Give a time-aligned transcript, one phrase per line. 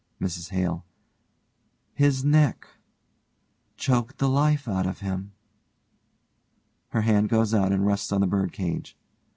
[0.19, 0.83] MRS HALE:
[1.93, 2.65] His neck.
[3.77, 5.33] Choked the life out of him.
[6.89, 8.97] (Her hand goes out and rests on the bird cage.)